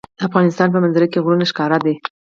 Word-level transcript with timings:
د 0.19 0.21
افغانستان 0.29 0.67
په 0.71 0.79
منظره 0.83 1.07
کې 1.11 1.23
غرونه 1.23 1.45
ښکاره 1.51 1.77
ده. 1.85 1.93